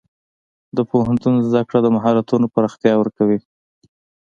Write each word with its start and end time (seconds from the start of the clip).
د 0.77 0.79
پوهنتون 0.91 1.33
زده 1.47 1.61
کړه 1.67 1.79
د 1.83 1.87
مهارتونو 1.95 2.45
پراختیا 2.53 2.93
ورکوي. 2.97 3.39